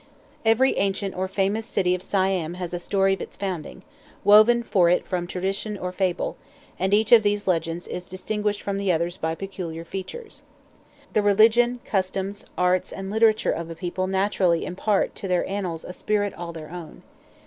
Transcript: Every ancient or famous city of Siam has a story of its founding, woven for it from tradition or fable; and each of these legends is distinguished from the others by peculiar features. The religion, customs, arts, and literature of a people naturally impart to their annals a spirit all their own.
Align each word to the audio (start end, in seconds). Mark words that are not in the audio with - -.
Every 0.43 0.75
ancient 0.77 1.15
or 1.15 1.27
famous 1.27 1.67
city 1.67 1.93
of 1.93 2.01
Siam 2.01 2.55
has 2.55 2.73
a 2.73 2.79
story 2.79 3.13
of 3.13 3.21
its 3.21 3.35
founding, 3.35 3.83
woven 4.23 4.63
for 4.63 4.89
it 4.89 5.05
from 5.05 5.27
tradition 5.27 5.77
or 5.77 5.91
fable; 5.91 6.37
and 6.79 6.91
each 6.91 7.11
of 7.11 7.21
these 7.21 7.45
legends 7.47 7.85
is 7.87 8.07
distinguished 8.07 8.63
from 8.63 8.79
the 8.79 8.91
others 8.91 9.17
by 9.17 9.35
peculiar 9.35 9.85
features. 9.85 10.41
The 11.13 11.21
religion, 11.21 11.81
customs, 11.85 12.45
arts, 12.57 12.91
and 12.91 13.11
literature 13.11 13.51
of 13.51 13.69
a 13.69 13.75
people 13.75 14.07
naturally 14.07 14.65
impart 14.65 15.13
to 15.17 15.27
their 15.27 15.47
annals 15.47 15.85
a 15.85 15.93
spirit 15.93 16.33
all 16.33 16.51
their 16.51 16.71
own. 16.71 17.03